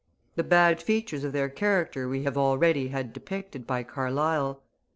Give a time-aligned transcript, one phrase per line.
[0.33, 4.63] The bad features of their character we have already had depicted by Carlyle.